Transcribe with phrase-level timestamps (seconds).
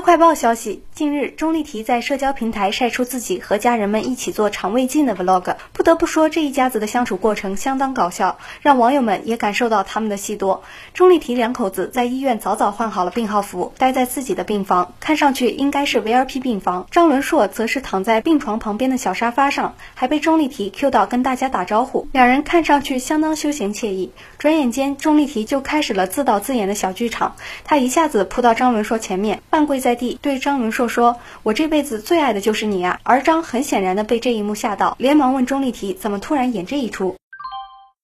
[0.00, 5.56] 快报消息，近日钟丽缇在社交平台晒出自己和家人们一起做肠胃镜的 vlog。
[5.74, 10.62] 不得不说，这一家子的相处过程相当搞笑，让网友们也感受到他们的戏多。
[10.94, 16.86] 钟丽缇两口子在医院早早换好了病号服，待在自己的病房，看上去应该是 VIP 病房。
[16.90, 24.12] 张伦硕则是躺在病床旁边的小沙发上，还被钟丽缇 Q 到跟大家打招呼，两人看上去相当休闲惬意。
[24.38, 29.76] 转眼间，钟丽缇就开始了自导自演的小剧场，她一下子扑到张伦硕前面，半跪。
[29.76, 37.14] 在地，对张伦硕说：“我这辈子最爱的就是你啊！”而张很显然的被这一幕吓到，连忙问钟丽缇：“怎么突然演这一出？”